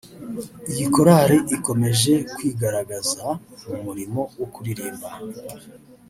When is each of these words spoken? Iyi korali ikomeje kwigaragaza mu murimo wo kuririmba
Iyi 0.71 0.85
korali 0.93 1.37
ikomeje 1.55 2.13
kwigaragaza 2.35 3.25
mu 3.69 3.75
murimo 3.85 4.21
wo 4.39 4.47
kuririmba 4.53 5.09